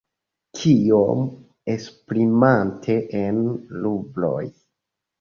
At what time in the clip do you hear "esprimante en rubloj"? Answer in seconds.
1.75-4.45